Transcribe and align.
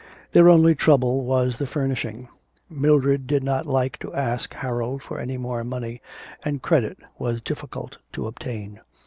Their 0.31 0.49
only 0.49 0.73
trouble 0.73 1.23
was 1.25 1.59
the 1.59 1.67
furnishing. 1.67 2.27
Mildred 2.71 3.27
did 3.27 3.43
not 3.43 3.67
like 3.67 3.97
to 3.99 4.11
ask 4.15 4.51
Harold 4.51 5.03
for 5.03 5.19
any 5.19 5.37
more 5.37 5.63
money, 5.63 6.01
and 6.43 6.59
credit 6.59 6.97
was 7.19 7.39
difficult 7.43 7.99
to 8.13 8.25
obtain. 8.25 8.79